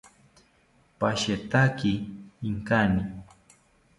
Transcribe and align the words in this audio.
Pashetaki 0.99 1.91
inkani 2.47 3.03